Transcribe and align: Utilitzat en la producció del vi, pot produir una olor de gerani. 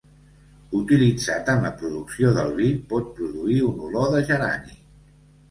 Utilitzat 0.77 1.51
en 1.53 1.61
la 1.65 1.71
producció 1.81 2.31
del 2.39 2.49
vi, 2.61 2.71
pot 2.95 3.13
produir 3.21 3.61
una 3.69 3.87
olor 3.91 4.11
de 4.17 4.25
gerani. 4.33 4.77